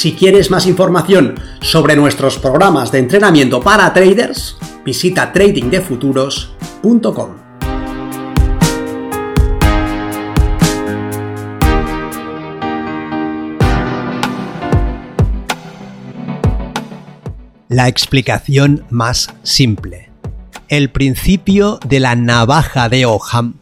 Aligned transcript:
Si 0.00 0.14
quieres 0.14 0.50
más 0.50 0.66
información 0.66 1.34
sobre 1.60 1.94
nuestros 1.94 2.38
programas 2.38 2.90
de 2.90 3.00
entrenamiento 3.00 3.60
para 3.60 3.92
traders, 3.92 4.56
visita 4.82 5.30
tradingdefuturos.com. 5.30 7.36
La 17.68 17.88
explicación 17.88 18.86
más 18.88 19.34
simple. 19.42 20.10
El 20.70 20.88
principio 20.88 21.78
de 21.86 22.00
la 22.00 22.16
navaja 22.16 22.88
de 22.88 23.04
Oham 23.04 23.59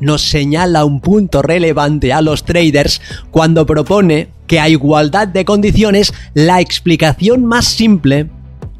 nos 0.00 0.22
señala 0.22 0.84
un 0.84 1.00
punto 1.00 1.42
relevante 1.42 2.12
a 2.12 2.20
los 2.20 2.44
traders 2.44 3.00
cuando 3.30 3.66
propone 3.66 4.28
que 4.46 4.60
a 4.60 4.68
igualdad 4.68 5.28
de 5.28 5.44
condiciones 5.44 6.12
la 6.34 6.60
explicación 6.60 7.44
más 7.44 7.66
simple 7.66 8.28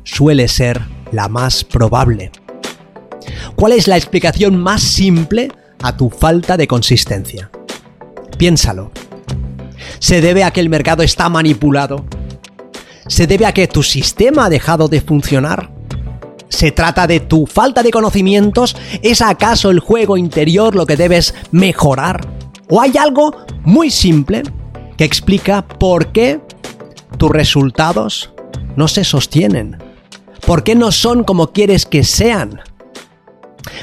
suele 0.05 0.49
ser 0.49 0.83
la 1.13 1.29
más 1.29 1.65
probable. 1.65 2.31
¿Cuál 3.57 3.73
es 3.73 3.89
la 3.89 3.97
explicación 3.97 4.57
más 4.57 4.83
simple 4.83 5.51
a 5.83 5.97
tu 5.97 6.11
falta 6.11 6.57
de 6.57 6.67
consistencia? 6.67 7.51
Piénsalo. 8.37 8.91
¿Se 9.99 10.21
debe 10.21 10.45
a 10.45 10.51
que 10.51 10.61
el 10.61 10.69
mercado 10.69 11.03
está 11.03 11.29
manipulado? 11.29 12.05
¿Se 13.07 13.27
debe 13.27 13.47
a 13.47 13.53
que 13.53 13.69
tu 13.69 13.83
sistema 13.83 14.47
ha 14.47 14.51
dejado 14.51 14.89
de 14.89 15.01
funcionar? 15.01 15.74
¿Se 16.55 16.71
trata 16.71 17.09
de 17.09 17.19
tu 17.19 17.47
falta 17.47 17.83
de 17.83 17.91
conocimientos? 17.91 18.77
¿Es 19.03 19.23
acaso 19.23 19.73
el 19.73 19.81
juego 19.81 20.17
interior 20.17 20.77
lo 20.77 20.87
que 20.87 20.97
debes 20.97 21.35
mejorar? 21.51 22.29
¿O 22.71 22.81
hay 22.81 22.93
algo 22.97 23.35
muy 23.65 23.91
simple 23.91 24.45
que 24.97 25.03
explica 25.03 25.67
por 25.67 26.13
qué 26.13 26.41
tus 27.19 27.33
resultados 27.33 28.31
no 28.77 28.87
se 28.87 29.03
sostienen? 29.03 29.79
¿Por 30.47 30.63
qué 30.63 30.77
no 30.77 30.93
son 30.93 31.25
como 31.25 31.51
quieres 31.51 31.87
que 31.87 32.05
sean? 32.05 32.61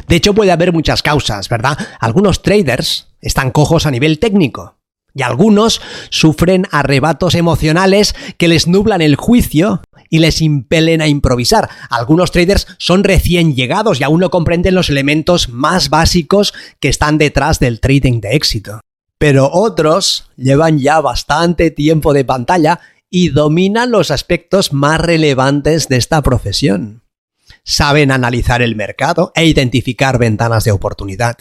De 0.08 0.16
hecho, 0.16 0.34
puede 0.34 0.54
haber 0.54 0.72
muchas 0.72 1.04
causas, 1.04 1.50
¿verdad? 1.50 1.78
Algunos 2.00 2.42
traders 2.42 3.10
están 3.20 3.52
cojos 3.52 3.86
a 3.86 3.92
nivel 3.92 4.18
técnico 4.18 4.78
y 5.14 5.24
algunos 5.24 5.82
sufren 6.10 6.68
arrebatos 6.72 7.36
emocionales 7.36 8.16
que 8.38 8.48
les 8.48 8.68
nublan 8.68 9.02
el 9.02 9.18
juicio 9.18 9.82
y 10.12 10.20
les 10.20 10.42
impelen 10.42 11.02
a 11.02 11.08
improvisar. 11.08 11.70
Algunos 11.90 12.32
traders 12.32 12.68
son 12.78 13.04
recién 13.04 13.56
llegados 13.56 14.00
y 14.00 14.04
aún 14.04 14.20
no 14.20 14.30
comprenden 14.30 14.76
los 14.76 14.90
elementos 14.90 15.50
más 15.50 15.90
básicos 15.90 16.54
que 16.80 16.90
están 16.90 17.18
detrás 17.18 17.60
del 17.60 17.80
trading 17.80 18.20
de 18.20 18.36
éxito. 18.36 18.82
Pero 19.18 19.50
otros 19.52 20.30
llevan 20.36 20.80
ya 20.80 21.00
bastante 21.00 21.72
tiempo 21.72 22.14
de 22.14 22.26
pantalla 22.26 22.82
y 23.10 23.30
dominan 23.30 23.90
los 23.90 24.12
aspectos 24.12 24.74
más 24.74 25.00
relevantes 25.00 25.88
de 25.88 25.98
esta 25.98 26.22
profesión. 26.22 27.04
Saben 27.64 28.12
analizar 28.12 28.62
el 28.62 28.76
mercado 28.76 29.32
e 29.34 29.46
identificar 29.46 30.18
ventanas 30.18 30.66
de 30.66 30.72
oportunidad. 30.72 31.38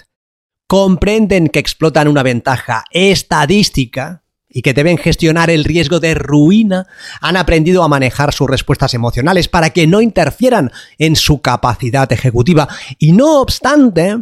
Comprenden 0.69 1.49
que 1.49 1.59
explotan 1.59 2.07
una 2.07 2.23
ventaja 2.23 2.85
estadística 2.93 4.20
y 4.51 4.63
que 4.63 4.75
deben 4.75 4.99
gestionar 4.99 5.49
el 5.49 5.65
riesgo 5.65 6.01
de 6.01 6.15
ruina, 6.15 6.87
han 7.21 7.37
aprendido 7.37 7.85
a 7.85 7.89
manejar 7.89 8.35
sus 8.35 8.51
respuestas 8.51 8.95
emocionales 8.95 9.49
para 9.49 9.71
que 9.71 9.87
no 9.87 10.01
interfieran 10.01 10.73
en 10.99 11.15
su 11.15 11.41
capacidad 11.41 12.13
ejecutiva 12.13 12.69
y 12.99 13.13
no 13.13 13.41
obstante, 13.41 14.19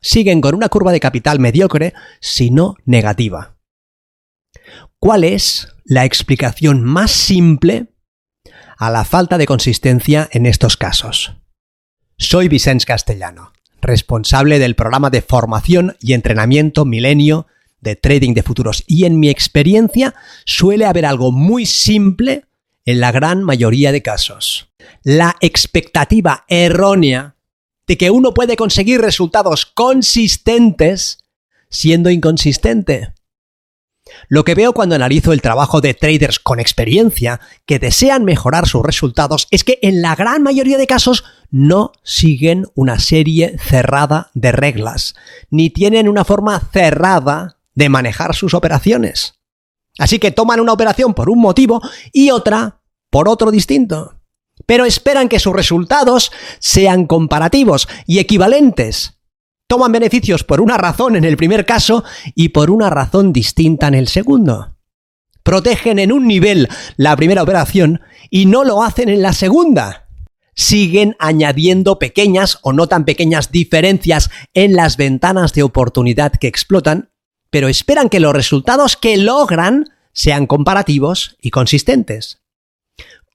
siguen 0.00 0.42
con 0.42 0.54
una 0.54 0.68
curva 0.68 0.92
de 0.92 1.00
capital 1.00 1.40
mediocre, 1.40 1.94
sino 2.20 2.76
negativa. 2.84 3.56
¿Cuál 4.98 5.24
es 5.24 5.68
la 5.84 6.04
explicación 6.04 6.84
más 6.84 7.10
simple 7.10 7.88
a 8.76 8.90
la 8.90 9.04
falta 9.04 9.38
de 9.38 9.46
consistencia 9.46 10.28
en 10.32 10.46
estos 10.46 10.76
casos? 10.76 11.36
Soy 12.16 12.48
Vicens 12.48 12.84
Castellano, 12.84 13.52
responsable 13.80 14.58
del 14.58 14.76
programa 14.76 15.10
de 15.10 15.22
formación 15.22 15.96
y 16.00 16.12
entrenamiento 16.12 16.84
Milenio 16.84 17.46
de 17.84 17.94
trading 17.94 18.34
de 18.34 18.42
futuros. 18.42 18.82
Y 18.88 19.04
en 19.04 19.20
mi 19.20 19.28
experiencia 19.28 20.14
suele 20.44 20.86
haber 20.86 21.06
algo 21.06 21.30
muy 21.30 21.66
simple 21.66 22.46
en 22.84 22.98
la 22.98 23.12
gran 23.12 23.44
mayoría 23.44 23.92
de 23.92 24.02
casos. 24.02 24.68
La 25.04 25.36
expectativa 25.40 26.44
errónea 26.48 27.36
de 27.86 27.96
que 27.96 28.10
uno 28.10 28.34
puede 28.34 28.56
conseguir 28.56 29.00
resultados 29.00 29.66
consistentes 29.66 31.18
siendo 31.68 32.10
inconsistente. 32.10 33.12
Lo 34.28 34.44
que 34.44 34.54
veo 34.54 34.74
cuando 34.74 34.94
analizo 34.94 35.32
el 35.32 35.40
trabajo 35.42 35.80
de 35.80 35.94
traders 35.94 36.38
con 36.38 36.60
experiencia 36.60 37.40
que 37.66 37.78
desean 37.78 38.24
mejorar 38.24 38.68
sus 38.68 38.82
resultados 38.82 39.48
es 39.50 39.64
que 39.64 39.78
en 39.82 40.02
la 40.02 40.14
gran 40.14 40.42
mayoría 40.42 40.78
de 40.78 40.86
casos 40.86 41.24
no 41.50 41.92
siguen 42.02 42.66
una 42.74 42.98
serie 42.98 43.56
cerrada 43.58 44.30
de 44.34 44.52
reglas, 44.52 45.14
ni 45.50 45.70
tienen 45.70 46.08
una 46.08 46.24
forma 46.24 46.60
cerrada 46.72 47.58
de 47.74 47.88
manejar 47.88 48.34
sus 48.34 48.54
operaciones. 48.54 49.34
Así 49.98 50.18
que 50.18 50.30
toman 50.30 50.60
una 50.60 50.72
operación 50.72 51.14
por 51.14 51.30
un 51.30 51.40
motivo 51.40 51.80
y 52.12 52.30
otra 52.30 52.80
por 53.10 53.28
otro 53.28 53.50
distinto. 53.50 54.20
Pero 54.66 54.84
esperan 54.84 55.28
que 55.28 55.38
sus 55.38 55.54
resultados 55.54 56.32
sean 56.58 57.06
comparativos 57.06 57.88
y 58.06 58.18
equivalentes. 58.18 59.20
Toman 59.68 59.92
beneficios 59.92 60.44
por 60.44 60.60
una 60.60 60.76
razón 60.76 61.16
en 61.16 61.24
el 61.24 61.36
primer 61.36 61.64
caso 61.64 62.04
y 62.34 62.50
por 62.50 62.70
una 62.70 62.90
razón 62.90 63.32
distinta 63.32 63.88
en 63.88 63.94
el 63.94 64.08
segundo. 64.08 64.76
Protegen 65.42 65.98
en 65.98 66.12
un 66.12 66.26
nivel 66.26 66.68
la 66.96 67.16
primera 67.16 67.42
operación 67.42 68.00
y 68.30 68.46
no 68.46 68.64
lo 68.64 68.82
hacen 68.82 69.08
en 69.08 69.22
la 69.22 69.32
segunda. 69.32 70.08
Siguen 70.54 71.16
añadiendo 71.18 71.98
pequeñas 71.98 72.58
o 72.62 72.72
no 72.72 72.86
tan 72.86 73.04
pequeñas 73.04 73.50
diferencias 73.50 74.30
en 74.54 74.74
las 74.74 74.96
ventanas 74.96 75.52
de 75.52 75.62
oportunidad 75.62 76.32
que 76.32 76.46
explotan 76.46 77.10
pero 77.54 77.68
esperan 77.68 78.08
que 78.08 78.18
los 78.18 78.32
resultados 78.32 78.96
que 78.96 79.16
logran 79.16 79.92
sean 80.12 80.48
comparativos 80.48 81.36
y 81.40 81.50
consistentes. 81.50 82.42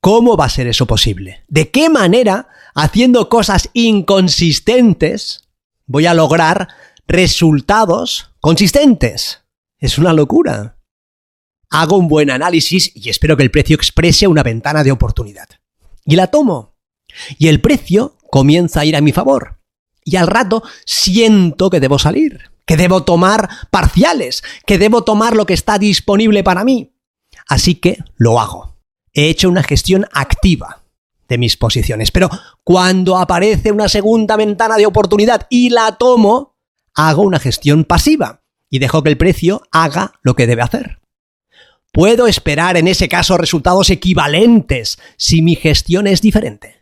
¿Cómo 0.01 0.35
va 0.35 0.43
a 0.43 0.49
ser 0.49 0.67
eso 0.67 0.85
posible? 0.85 1.45
¿De 1.47 1.69
qué 1.69 1.87
manera, 1.87 2.49
haciendo 2.75 3.29
cosas 3.29 3.69
inconsistentes, 3.71 5.47
voy 5.85 6.05
a 6.05 6.13
lograr 6.13 6.67
resultados 7.07 8.31
consistentes? 8.41 9.45
Es 9.77 9.97
una 9.97 10.11
locura. 10.11 10.77
Hago 11.69 11.95
un 11.95 12.09
buen 12.09 12.29
análisis 12.29 12.91
y 12.93 13.07
espero 13.07 13.37
que 13.37 13.43
el 13.43 13.51
precio 13.51 13.77
exprese 13.77 14.27
una 14.27 14.43
ventana 14.43 14.83
de 14.83 14.91
oportunidad. 14.91 15.47
Y 16.03 16.17
la 16.17 16.27
tomo. 16.27 16.75
Y 17.37 17.47
el 17.47 17.61
precio 17.61 18.17
comienza 18.29 18.81
a 18.81 18.85
ir 18.85 18.97
a 18.97 19.01
mi 19.01 19.13
favor. 19.13 19.58
Y 20.09 20.15
al 20.15 20.27
rato 20.27 20.63
siento 20.85 21.69
que 21.69 21.79
debo 21.79 21.99
salir 21.99 22.49
que 22.69 22.77
debo 22.77 23.01
tomar 23.01 23.49
parciales, 23.71 24.43
que 24.67 24.77
debo 24.77 25.03
tomar 25.03 25.35
lo 25.35 25.47
que 25.47 25.55
está 25.55 25.79
disponible 25.79 26.43
para 26.43 26.63
mí. 26.63 26.93
Así 27.47 27.73
que 27.73 27.97
lo 28.15 28.39
hago. 28.39 28.75
He 29.11 29.27
hecho 29.27 29.49
una 29.49 29.63
gestión 29.63 30.05
activa 30.13 30.83
de 31.27 31.39
mis 31.39 31.57
posiciones, 31.57 32.11
pero 32.11 32.29
cuando 32.63 33.17
aparece 33.17 33.71
una 33.71 33.89
segunda 33.89 34.35
ventana 34.35 34.77
de 34.77 34.85
oportunidad 34.85 35.47
y 35.49 35.71
la 35.71 35.93
tomo, 35.93 36.57
hago 36.93 37.23
una 37.23 37.39
gestión 37.39 37.85
pasiva 37.85 38.43
y 38.69 38.77
dejo 38.77 39.01
que 39.01 39.09
el 39.09 39.17
precio 39.17 39.63
haga 39.71 40.19
lo 40.21 40.35
que 40.35 40.45
debe 40.45 40.61
hacer. 40.61 40.99
Puedo 41.91 42.27
esperar 42.27 42.77
en 42.77 42.87
ese 42.87 43.09
caso 43.09 43.35
resultados 43.39 43.89
equivalentes 43.89 44.99
si 45.17 45.41
mi 45.41 45.55
gestión 45.55 46.05
es 46.05 46.21
diferente. 46.21 46.78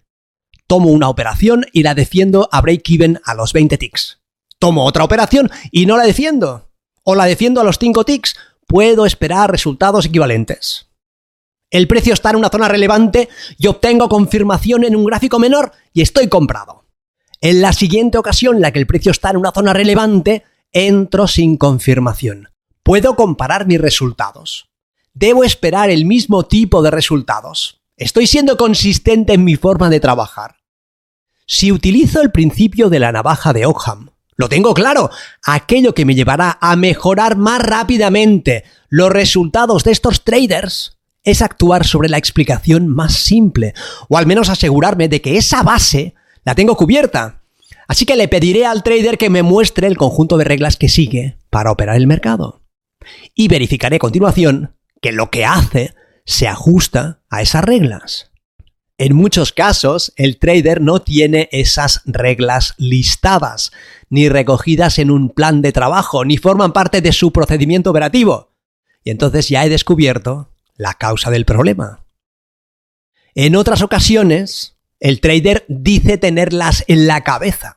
Tomo 0.68 0.90
una 0.90 1.10
operación 1.10 1.66
y 1.74 1.84
la 1.84 1.96
defiendo 1.96 2.50
a 2.52 2.62
break-even 2.62 3.20
a 3.26 3.34
los 3.34 3.54
20 3.54 3.78
ticks 3.78 4.20
tomo 4.60 4.86
otra 4.86 5.04
operación 5.04 5.50
y 5.72 5.86
no 5.86 5.98
la 5.98 6.04
defiendo. 6.04 6.70
O 7.04 7.16
la 7.16 7.26
defiendo 7.26 7.62
a 7.62 7.64
los 7.64 7.78
5 7.80 8.04
ticks, 8.04 8.36
puedo 8.68 9.06
esperar 9.06 9.50
resultados 9.50 10.06
equivalentes. 10.06 10.88
El 11.70 11.88
precio 11.88 12.14
está 12.14 12.30
en 12.30 12.38
una 12.38 12.50
zona 12.50 12.68
relevante 12.68 13.30
y 13.58 13.68
obtengo 13.68 14.10
confirmación 14.10 14.84
en 14.84 14.96
un 14.96 15.06
gráfico 15.06 15.40
menor 15.40 15.74
y 15.94 16.02
estoy 16.02 16.28
comprado. 16.28 16.86
En 17.42 17.62
la 17.62 17.74
siguiente 17.74 18.18
ocasión 18.18 18.56
en 18.56 18.62
la 18.62 18.72
que 18.72 18.80
el 18.80 18.88
precio 18.88 19.12
está 19.12 19.30
en 19.30 19.38
una 19.38 19.52
zona 19.52 19.74
relevante, 19.74 20.44
entro 20.72 21.28
sin 21.28 21.58
confirmación. 21.58 22.50
Puedo 22.84 23.16
comparar 23.16 23.68
mis 23.68 23.82
resultados. 23.82 24.70
debo 25.14 25.44
esperar 25.44 25.90
el 25.90 26.06
mismo 26.06 26.46
tipo 26.46 26.84
de 26.84 26.92
resultados. 26.92 27.82
Estoy 27.96 28.28
siendo 28.28 28.56
consistente 28.56 29.34
en 29.34 29.44
mi 29.44 29.56
forma 29.56 29.90
de 29.90 30.00
trabajar. 30.00 30.57
Si 31.50 31.72
utilizo 31.72 32.22
el 32.22 32.32
principio 32.32 32.90
de 32.90 33.00
la 33.00 33.14
navaja 33.14 33.54
de 33.54 33.66
Ockham, 33.66 34.10
lo 34.36 34.50
tengo 34.50 34.74
claro, 34.74 35.10
aquello 35.44 35.94
que 35.94 36.04
me 36.04 36.14
llevará 36.14 36.58
a 36.60 36.76
mejorar 36.76 37.38
más 37.38 37.62
rápidamente 37.62 38.66
los 38.90 39.10
resultados 39.10 39.86
de 39.86 39.94
estos 39.94 40.26
traders 40.26 40.98
es 41.24 41.42
actuar 41.42 41.86
sobre 41.86 42.10
la 42.10 42.18
explicación 42.18 42.90
más 42.90 43.14
simple, 43.14 43.74
o 44.10 44.18
al 44.18 44.28
menos 44.28 44.50
asegurarme 44.50 45.08
de 45.08 45.22
que 45.22 45.38
esa 45.38 45.64
base 45.64 46.16
la 46.44 46.54
tengo 46.54 46.76
cubierta. 46.76 47.42
Así 47.88 48.06
que 48.06 48.18
le 48.18 48.28
pediré 48.28 48.66
al 48.66 48.84
trader 48.84 49.18
que 49.18 49.30
me 49.30 49.42
muestre 49.42 49.88
el 49.88 49.98
conjunto 49.98 50.38
de 50.38 50.44
reglas 50.44 50.76
que 50.76 50.90
sigue 50.90 51.38
para 51.50 51.72
operar 51.72 51.96
el 51.96 52.08
mercado. 52.08 52.62
Y 53.34 53.48
verificaré 53.48 53.96
a 53.96 54.00
continuación 54.00 54.76
que 55.02 55.14
lo 55.14 55.30
que 55.30 55.46
hace 55.46 55.94
se 56.26 56.50
ajusta 56.50 57.22
a 57.30 57.42
esas 57.42 57.64
reglas. 57.64 58.27
En 59.00 59.16
muchos 59.16 59.52
casos, 59.52 60.12
el 60.16 60.40
trader 60.40 60.82
no 60.82 61.02
tiene 61.02 61.50
esas 61.52 62.02
reglas 62.06 62.74
listadas, 62.78 63.72
ni 64.10 64.28
recogidas 64.28 64.98
en 64.98 65.12
un 65.12 65.30
plan 65.30 65.62
de 65.62 65.72
trabajo, 65.72 66.26
ni 66.26 66.38
forman 66.38 66.74
parte 66.74 67.02
de 67.02 67.12
su 67.12 67.32
procedimiento 67.32 67.92
operativo. 67.92 68.56
Y 69.04 69.12
entonces 69.12 69.50
ya 69.50 69.64
he 69.64 69.70
descubierto 69.70 70.50
la 70.78 70.96
causa 70.96 71.30
del 71.30 71.46
problema. 71.46 72.06
En 73.36 73.56
otras 73.56 73.84
ocasiones, 73.84 74.78
el 75.00 75.22
trader 75.22 75.64
dice 75.68 76.18
tenerlas 76.18 76.84
en 76.88 77.06
la 77.06 77.22
cabeza 77.22 77.76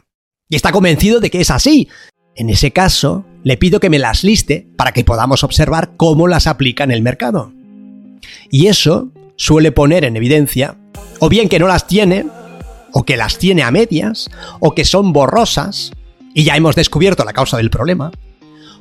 y 0.48 0.56
está 0.56 0.72
convencido 0.72 1.20
de 1.20 1.30
que 1.30 1.42
es 1.42 1.50
así. 1.50 1.90
En 2.34 2.48
ese 2.48 2.70
caso, 2.70 3.26
le 3.42 3.58
pido 3.58 3.78
que 3.78 3.90
me 3.90 3.98
las 3.98 4.24
liste 4.24 4.68
para 4.76 4.92
que 4.92 5.04
podamos 5.04 5.44
observar 5.44 5.96
cómo 5.98 6.28
las 6.28 6.46
aplica 6.46 6.82
en 6.84 6.92
el 6.92 7.02
mercado. 7.02 7.52
Y 8.50 8.68
eso 8.68 9.12
suele 9.36 9.70
poner 9.70 10.04
en 10.04 10.16
evidencia 10.16 10.78
o 11.20 11.28
bien 11.28 11.48
que 11.48 11.58
no 11.58 11.68
las 11.68 11.86
tiene, 11.86 12.26
o 12.92 13.04
que 13.04 13.16
las 13.16 13.38
tiene 13.38 13.62
a 13.62 13.70
medias, 13.70 14.28
o 14.58 14.74
que 14.74 14.84
son 14.84 15.12
borrosas, 15.12 15.92
y 16.34 16.44
ya 16.44 16.56
hemos 16.56 16.74
descubierto 16.74 17.24
la 17.24 17.32
causa 17.32 17.56
del 17.56 17.70
problema, 17.70 18.10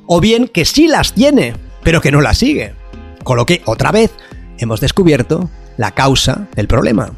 o 0.06 0.20
bien 0.20 0.48
que 0.48 0.64
sí 0.64 0.88
las 0.88 1.12
tiene, 1.12 1.54
pero 1.82 2.00
que 2.00 2.10
no 2.10 2.20
las 2.20 2.38
sigue. 2.38 2.74
Con 3.22 3.36
lo 3.36 3.46
que, 3.46 3.62
otra 3.66 3.92
vez, 3.92 4.10
hemos 4.58 4.80
descubierto 4.80 5.50
la 5.76 5.92
causa 5.92 6.48
del 6.56 6.66
problema. 6.66 7.12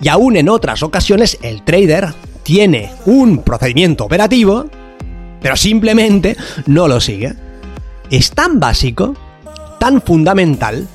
Y 0.00 0.08
aún 0.08 0.36
en 0.36 0.48
otras 0.48 0.82
ocasiones 0.82 1.38
el 1.42 1.62
trader 1.62 2.12
tiene 2.42 2.90
un 3.06 3.38
procedimiento 3.38 4.04
operativo, 4.04 4.66
pero 5.40 5.56
simplemente 5.56 6.36
no 6.66 6.88
lo 6.88 7.00
sigue. 7.00 7.34
Es 8.10 8.30
tan 8.30 8.60
básico, 8.60 9.14
tan 9.78 10.02
fundamental, 10.02 10.86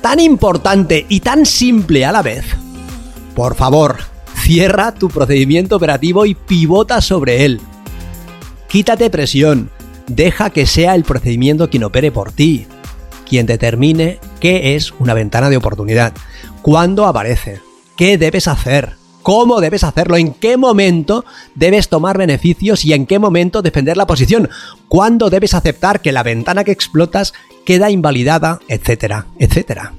tan 0.00 0.20
importante 0.20 1.06
y 1.08 1.20
tan 1.20 1.46
simple 1.46 2.04
a 2.04 2.12
la 2.12 2.22
vez. 2.22 2.44
Por 3.34 3.54
favor, 3.54 3.98
cierra 4.34 4.92
tu 4.92 5.08
procedimiento 5.08 5.76
operativo 5.76 6.26
y 6.26 6.34
pivota 6.34 7.00
sobre 7.00 7.44
él. 7.44 7.60
Quítate 8.68 9.10
presión, 9.10 9.70
deja 10.06 10.50
que 10.50 10.66
sea 10.66 10.94
el 10.94 11.04
procedimiento 11.04 11.70
quien 11.70 11.84
opere 11.84 12.10
por 12.10 12.32
ti, 12.32 12.66
quien 13.28 13.46
determine 13.46 14.18
qué 14.40 14.76
es 14.76 14.92
una 14.98 15.14
ventana 15.14 15.50
de 15.50 15.56
oportunidad, 15.56 16.12
cuándo 16.60 17.06
aparece, 17.06 17.60
qué 17.96 18.18
debes 18.18 18.48
hacer, 18.48 18.94
cómo 19.22 19.60
debes 19.60 19.84
hacerlo, 19.84 20.16
en 20.16 20.34
qué 20.34 20.56
momento 20.56 21.24
debes 21.54 21.88
tomar 21.88 22.18
beneficios 22.18 22.84
y 22.84 22.92
en 22.92 23.06
qué 23.06 23.18
momento 23.18 23.62
defender 23.62 23.96
la 23.96 24.06
posición, 24.06 24.50
cuándo 24.88 25.30
debes 25.30 25.54
aceptar 25.54 26.00
que 26.00 26.12
la 26.12 26.22
ventana 26.22 26.64
que 26.64 26.72
explotas 26.72 27.32
queda 27.64 27.90
invalidada, 27.90 28.60
etcétera, 28.68 29.26
etcétera. 29.38 29.92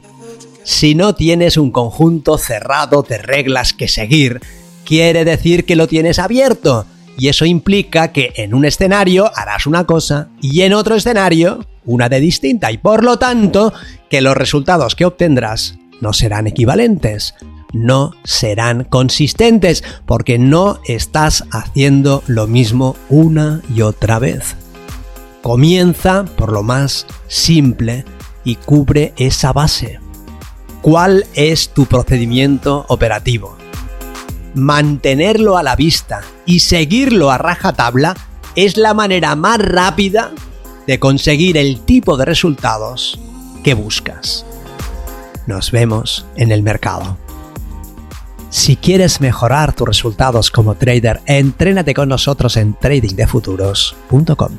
Si 0.64 0.96
no 0.96 1.14
tienes 1.14 1.58
un 1.58 1.72
conjunto 1.72 2.38
cerrado 2.38 3.04
de 3.04 3.18
reglas 3.18 3.74
que 3.74 3.88
seguir, 3.88 4.40
quiere 4.86 5.26
decir 5.26 5.66
que 5.66 5.76
lo 5.76 5.88
tienes 5.88 6.20
abierto. 6.20 6.86
Y 7.18 7.28
eso 7.28 7.46
implica 7.46 8.12
que 8.12 8.34
en 8.38 8.54
un 8.54 8.66
escenario 8.66 9.32
harás 9.36 9.68
una 9.68 9.86
cosa 9.86 10.30
y 10.42 10.62
en 10.62 10.74
otro 10.74 10.96
escenario 10.96 11.66
una 11.86 12.10
de 12.10 12.20
distinta. 12.20 12.72
Y 12.72 12.78
por 12.78 13.04
lo 13.04 13.20
tanto, 13.20 13.74
que 14.10 14.22
los 14.22 14.36
resultados 14.36 14.96
que 14.96 15.06
obtendrás 15.06 15.78
no 16.02 16.14
serán 16.14 16.48
equivalentes, 16.48 17.36
no 17.72 18.12
serán 18.24 18.84
consistentes, 18.84 19.84
porque 20.06 20.38
no 20.38 20.80
estás 20.88 21.44
haciendo 21.52 22.24
lo 22.28 22.48
mismo 22.48 22.96
una 23.10 23.62
y 23.74 23.82
otra 23.82 24.20
vez. 24.20 24.56
Comienza 25.42 26.24
por 26.24 26.52
lo 26.52 26.64
más 26.64 27.06
simple 27.28 28.06
y 28.44 28.56
cubre 28.56 29.14
esa 29.18 29.52
base. 29.52 30.03
¿Cuál 30.84 31.26
es 31.34 31.70
tu 31.70 31.86
procedimiento 31.86 32.86
operativo? 32.90 33.56
Mantenerlo 34.54 35.58
a 35.58 35.64
la 35.64 35.78
vista 35.78 36.24
y 36.46 36.60
seguirlo 36.60 37.32
a 37.32 37.38
rajatabla 37.38 38.18
es 38.58 38.76
la 38.76 38.94
manera 38.94 39.38
más 39.38 39.60
rápida 39.60 40.34
de 40.86 41.00
conseguir 41.00 41.56
el 41.56 41.80
tipo 41.80 42.18
de 42.18 42.26
resultados 42.26 43.18
que 43.64 43.76
buscas. 43.76 44.46
Nos 45.48 45.72
vemos 45.72 46.26
en 46.36 46.52
el 46.52 46.64
mercado. 46.64 47.18
Si 48.50 48.76
quieres 48.76 49.22
mejorar 49.22 49.74
tus 49.74 49.88
resultados 49.88 50.52
como 50.52 50.76
trader, 50.76 51.22
entrénate 51.28 51.94
con 51.94 52.10
nosotros 52.10 52.58
en 52.58 52.74
tradingdefuturos.com. 52.74 54.58